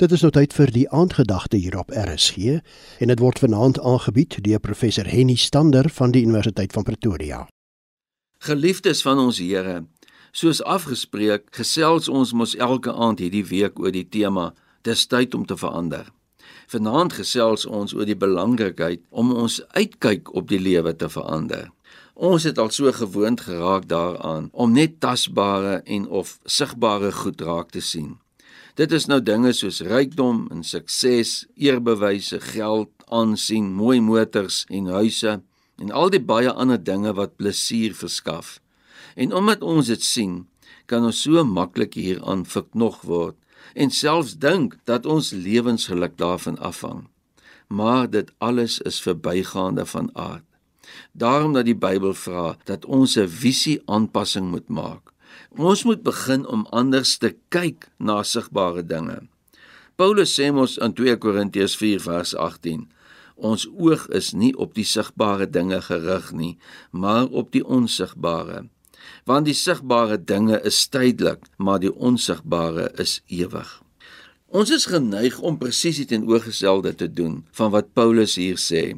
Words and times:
Dit 0.00 0.14
is 0.16 0.22
nou 0.24 0.30
tyd 0.32 0.54
vir 0.56 0.70
die 0.72 0.86
aandgedagte 0.96 1.58
hier 1.60 1.74
op 1.76 1.90
RSG 1.92 2.54
en 3.04 3.10
dit 3.12 3.20
word 3.20 3.38
vanaand 3.42 3.76
aangebied 3.84 4.38
deur 4.46 4.60
professor 4.64 5.04
Henny 5.04 5.34
Stander 5.36 5.90
van 5.92 6.14
die 6.14 6.22
Universiteit 6.24 6.72
van 6.72 6.86
Pretoria. 6.88 7.40
Geliefdes 8.40 9.02
van 9.04 9.20
ons 9.20 9.36
Here, 9.44 9.82
soos 10.32 10.62
afgespreek, 10.64 11.50
gesels 11.52 12.08
ons 12.08 12.32
mos 12.32 12.54
elke 12.56 12.94
aand 12.96 13.20
hierdie 13.20 13.44
week 13.50 13.76
oor 13.76 13.92
die 13.92 14.06
tema 14.08 14.54
Dis 14.88 15.04
tyd 15.04 15.36
om 15.36 15.44
te 15.44 15.58
verander. 15.60 16.08
Vanaand 16.72 17.18
gesels 17.20 17.66
ons 17.68 17.92
oor 17.92 18.08
die 18.08 18.16
belangrikheid 18.16 19.04
om 19.10 19.34
ons 19.36 19.60
uitkyk 19.76 20.32
op 20.32 20.48
die 20.48 20.62
lewe 20.64 20.96
te 20.96 21.12
verander. 21.12 21.68
Ons 22.16 22.48
het 22.48 22.56
al 22.56 22.72
so 22.72 22.88
gewoond 22.88 23.44
geraak 23.44 23.84
daaraan 23.92 24.48
om 24.52 24.72
net 24.72 24.96
tasbare 25.04 25.82
en 25.84 26.08
of 26.08 26.38
sigbare 26.48 27.12
goed 27.20 27.44
raak 27.44 27.76
te 27.76 27.84
sien. 27.84 28.16
Dit 28.80 28.94
is 28.96 29.04
nou 29.10 29.18
dinge 29.20 29.50
soos 29.52 29.82
rykdom 29.84 30.46
en 30.54 30.62
sukses, 30.64 31.42
eerbewyse, 31.52 32.38
geld, 32.40 32.88
aansien, 33.12 33.66
mooi 33.76 33.98
motors 34.00 34.62
en 34.72 34.86
huise 34.94 35.34
en 35.76 35.92
al 35.92 36.08
die 36.14 36.22
baie 36.24 36.48
ander 36.48 36.80
dinge 36.80 37.12
wat 37.18 37.34
plesier 37.36 37.92
verskaf. 37.98 38.54
En 39.20 39.34
omdat 39.36 39.60
ons 39.60 39.90
dit 39.92 40.00
sien, 40.00 40.38
kan 40.88 41.04
ons 41.04 41.20
so 41.26 41.44
maklik 41.44 41.98
hieraan 42.00 42.46
verknog 42.48 43.02
word 43.04 43.36
en 43.76 43.92
selfs 43.92 44.38
dink 44.40 44.78
dat 44.88 45.04
ons 45.04 45.34
lewensgeluk 45.36 46.16
daarvan 46.16 46.56
afhang. 46.64 47.04
Maar 47.68 48.08
dit 48.08 48.32
alles 48.38 48.78
is 48.88 49.02
verbygaande 49.04 49.84
van 49.92 50.08
aard. 50.16 50.46
Daarom 51.12 51.52
dat 51.52 51.68
die 51.68 51.76
Bybel 51.76 52.16
vra 52.16 52.56
dat 52.64 52.88
ons 52.88 53.18
'n 53.20 53.28
visie 53.28 53.82
aanpassing 53.84 54.48
moet 54.50 54.68
maak. 54.68 55.12
Ons 55.56 55.84
moet 55.84 56.02
begin 56.02 56.46
om 56.46 56.66
anders 56.70 57.16
te 57.18 57.34
kyk 57.48 57.88
na 57.98 58.22
sigbare 58.22 58.82
dinge. 58.86 59.20
Paulus 60.00 60.32
sê 60.32 60.48
mos 60.54 60.78
in 60.80 60.94
2 60.96 61.18
Korintiërs 61.20 61.76
4 61.76 62.00
vers 62.06 62.34
18: 62.34 62.86
Ons 63.36 63.66
oog 63.68 64.06
is 64.16 64.32
nie 64.32 64.52
op 64.56 64.74
die 64.76 64.84
sigbare 64.84 65.48
dinge 65.48 65.80
gerig 65.84 66.30
nie, 66.32 66.54
maar 66.90 67.28
op 67.28 67.52
die 67.52 67.64
onsigbare. 67.64 68.66
Want 69.28 69.48
die 69.48 69.56
sigbare 69.56 70.16
dinge 70.16 70.60
is 70.64 70.80
tydelik, 70.88 71.44
maar 71.56 71.80
die 71.80 71.92
onsigbare 71.92 72.90
is 73.00 73.20
ewig. 73.28 73.70
Ons 74.50 74.72
is 74.74 74.88
geneig 74.90 75.38
om 75.46 75.60
presies 75.60 76.00
die 76.00 76.08
teenoorgestelde 76.10 76.94
te 76.98 77.06
doen 77.06 77.44
van 77.54 77.70
wat 77.70 77.92
Paulus 77.94 78.34
hier 78.40 78.58
sê. 78.58 78.96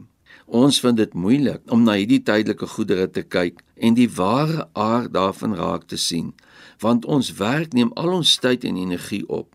Ons 0.52 0.82
vind 0.84 0.98
dit 1.00 1.14
moeilik 1.16 1.62
om 1.72 1.80
na 1.86 1.94
hierdie 1.96 2.20
tydelike 2.20 2.66
goedere 2.74 3.06
te 3.08 3.22
kyk 3.24 3.62
en 3.80 3.94
die 3.96 4.08
ware 4.18 4.66
aard 4.76 5.14
daarvan 5.14 5.54
raak 5.56 5.86
te 5.88 5.96
sien, 5.96 6.34
want 6.84 7.06
ons 7.08 7.30
werk 7.38 7.72
neem 7.72 7.88
al 7.96 8.12
ons 8.18 8.34
tyd 8.36 8.66
en 8.68 8.76
energie 8.76 9.22
op. 9.32 9.48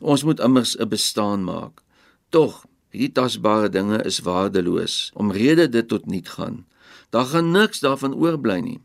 Ons 0.00 0.24
moet 0.24 0.40
immers 0.40 0.72
'n 0.80 0.88
bestaan 0.88 1.44
maak. 1.44 1.84
Tog, 2.32 2.64
hierdie 2.88 3.12
tasbare 3.12 3.68
dinge 3.68 4.00
is 4.08 4.24
waardeloos 4.24 5.12
omrede 5.14 5.68
dit 5.68 5.88
tot 5.88 6.06
niet 6.06 6.28
gaan. 6.28 6.64
Daar 7.10 7.28
gaan 7.28 7.50
niks 7.52 7.80
daarvan 7.80 8.14
oorbly 8.14 8.60
nie. 8.60 8.80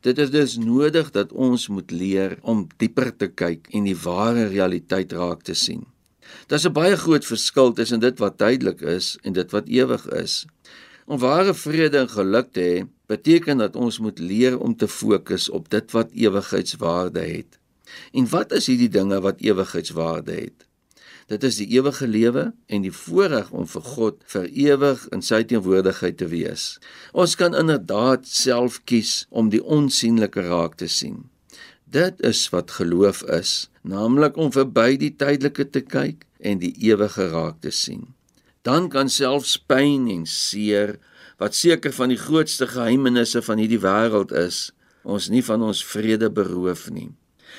Dit 0.00 0.18
is 0.18 0.30
dus 0.30 0.56
nodig 0.56 1.10
dat 1.10 1.32
ons 1.32 1.68
moet 1.68 1.90
leer 1.90 2.38
om 2.42 2.66
dieper 2.76 3.16
te 3.16 3.28
kyk 3.28 3.68
en 3.70 3.84
die 3.84 3.96
ware 3.96 4.46
realiteit 4.46 5.12
raak 5.12 5.42
te 5.42 5.54
sien. 5.54 5.84
Daar's 6.48 6.64
'n 6.64 6.72
baie 6.72 6.96
groot 6.96 7.24
verskil 7.24 7.72
tussen 7.72 8.00
dit 8.00 8.18
wat 8.18 8.38
tydelik 8.38 8.80
is 8.80 9.18
en 9.22 9.32
dit 9.32 9.50
wat 9.50 9.68
ewig 9.68 10.08
is. 10.08 10.46
Om 11.06 11.18
ware 11.20 11.52
vrede 11.54 11.98
en 12.00 12.08
geluk 12.08 12.52
te 12.56 12.62
hê, 12.64 12.76
beteken 13.12 13.58
dat 13.60 13.74
ons 13.76 13.98
moet 14.00 14.18
leer 14.18 14.54
om 14.58 14.72
te 14.76 14.88
fokus 14.88 15.50
op 15.52 15.66
dit 15.68 15.90
wat 15.92 16.14
ewigheidswaarde 16.16 17.20
het. 17.20 17.58
En 18.16 18.28
wat 18.32 18.54
is 18.56 18.70
hierdie 18.72 18.88
dinge 18.88 19.18
wat 19.20 19.42
ewigheidswaarde 19.44 20.32
het? 20.32 20.64
Dit 21.28 21.44
is 21.44 21.58
die 21.60 21.68
ewige 21.76 22.08
lewe 22.08 22.46
en 22.66 22.84
die 22.84 22.92
voorreg 22.92 23.52
om 23.52 23.68
vir 23.68 23.84
God 23.90 24.24
vir 24.32 24.48
ewig 24.48 25.04
in 25.12 25.24
sy 25.24 25.42
teenwoordigheid 25.44 26.16
te 26.20 26.30
wees. 26.32 26.66
Ons 27.12 27.36
kan 27.36 27.56
inderdaad 27.56 28.24
self 28.28 28.80
kies 28.88 29.26
om 29.28 29.52
die 29.52 29.60
onsigbare 29.60 30.48
raak 30.48 30.80
te 30.80 30.88
sien. 30.88 31.26
Dit 31.84 32.20
is 32.24 32.48
wat 32.52 32.76
geloof 32.80 33.22
is, 33.28 33.68
naamlik 33.82 34.40
om 34.40 34.52
verby 34.52 34.96
die 35.00 35.12
tydelike 35.12 35.68
te 35.68 35.84
kyk 35.84 36.24
en 36.40 36.64
die 36.64 36.74
ewige 36.88 37.28
raak 37.28 37.60
te 37.60 37.72
sien 37.72 38.08
dan 38.64 38.88
kan 38.88 39.10
selfs 39.12 39.58
pyn 39.60 40.08
en 40.08 40.24
seer 40.26 40.96
wat 41.40 41.56
seker 41.56 41.92
van 41.92 42.12
die 42.12 42.20
grootste 42.20 42.66
geheimenisse 42.70 43.42
van 43.44 43.60
hierdie 43.60 43.82
wêreld 43.82 44.32
is, 44.32 44.70
ons 45.04 45.28
nie 45.28 45.42
van 45.44 45.62
ons 45.66 45.82
vrede 45.84 46.30
beroof 46.32 46.88
nie. 46.94 47.10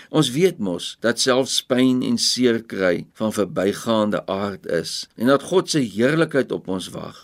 Ons 0.09 0.31
weet 0.33 0.57
mos 0.59 0.95
dat 1.05 1.21
selfs 1.21 1.59
pyn 1.69 2.01
en 2.03 2.17
seer 2.19 2.63
kry 2.65 3.05
van 3.19 3.33
verbygaande 3.35 4.23
aard 4.31 4.65
is 4.65 5.05
en 5.15 5.29
dat 5.31 5.45
God 5.51 5.69
se 5.71 5.83
heerlikheid 5.83 6.51
op 6.55 6.67
ons 6.73 6.89
wag. 6.95 7.23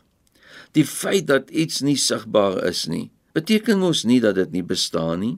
Die 0.78 0.86
feit 0.88 1.28
dat 1.28 1.50
iets 1.50 1.82
nie 1.82 1.98
sigbaar 2.00 2.62
is 2.70 2.86
nie, 2.88 3.10
beteken 3.34 3.82
mos 3.82 4.06
nie 4.08 4.22
dat 4.24 4.38
dit 4.38 4.54
nie 4.54 4.64
bestaan 4.64 5.26
nie. 5.26 5.38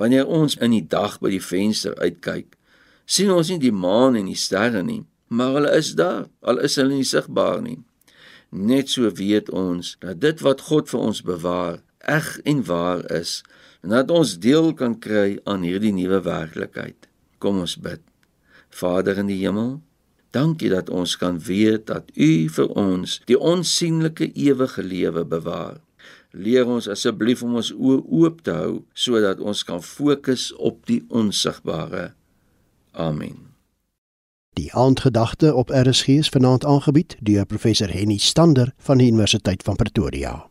Wanneer 0.00 0.26
ons 0.26 0.56
in 0.58 0.74
die 0.74 0.84
dag 0.84 1.18
by 1.20 1.30
die 1.32 1.44
venster 1.44 1.94
uitkyk, 2.00 2.56
sien 3.06 3.30
ons 3.32 3.50
nie 3.52 3.60
die 3.62 3.74
maan 3.74 4.18
en 4.18 4.28
die 4.28 4.38
sterre 4.38 4.82
nie, 4.84 5.04
maar 5.30 5.54
hulle 5.56 5.70
is 5.78 5.94
daar, 5.94 6.26
al 6.42 6.58
is 6.66 6.76
hulle 6.80 6.96
nie 6.98 7.06
sigbaar 7.06 7.60
nie. 7.62 7.78
Net 8.50 8.90
so 8.90 9.06
weet 9.14 9.50
ons 9.54 9.94
dat 10.02 10.18
dit 10.22 10.40
wat 10.42 10.64
God 10.66 10.90
vir 10.90 11.00
ons 11.06 11.22
bewaar, 11.22 11.78
eg 12.02 12.32
en 12.50 12.64
waar 12.66 13.04
is, 13.14 13.40
en 13.84 13.94
dat 13.94 14.10
ons 14.10 14.38
deel 14.42 14.72
kan 14.74 14.96
kry 14.98 15.38
aan 15.46 15.62
hierdie 15.62 15.92
nuwe 15.94 16.18
werklikheid. 16.26 17.06
Kom 17.38 17.60
ons 17.62 17.76
bid. 17.78 18.02
Vader 18.74 19.20
in 19.22 19.30
die 19.30 19.38
hemel, 19.40 19.78
dankie 20.34 20.70
dat 20.72 20.90
ons 20.90 21.14
kan 21.20 21.38
weet 21.46 21.86
dat 21.90 22.10
U 22.14 22.32
vir 22.56 22.74
ons 22.78 23.20
die 23.30 23.38
onsigbare 23.38 24.30
ewige 24.34 24.82
lewe 24.82 25.24
bewaar. 25.24 25.78
Leer 26.30 26.66
ons 26.70 26.90
asseblief 26.90 27.42
om 27.46 27.58
ons 27.58 27.72
oë 27.74 28.02
oop 28.22 28.42
te 28.46 28.54
hou 28.54 28.74
sodat 28.94 29.42
ons 29.42 29.62
kan 29.66 29.82
fokus 29.82 30.50
op 30.58 30.82
die 30.90 31.02
onsigbare. 31.08 32.12
Amen. 32.94 33.49
Die 34.60 34.72
aandgedagte 34.74 35.54
op 35.54 35.70
RSG 35.70 36.08
is 36.08 36.28
vanaand 36.28 36.64
aangebied 36.64 37.16
deur 37.20 37.46
professor 37.46 37.90
Henny 37.90 38.18
Stander 38.18 38.72
van 38.76 38.98
die 38.98 39.08
Universiteit 39.08 39.62
van 39.62 39.76
Pretoria. 39.76 40.49